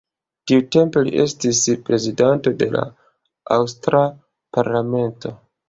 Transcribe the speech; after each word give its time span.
Tiutempe 0.51 1.03
li 1.07 1.13
estis 1.23 1.59
prezidanto 1.91 2.55
de 2.63 2.69
la 2.79 2.83
aŭstra 3.59 4.05
parlamento. 4.59 5.37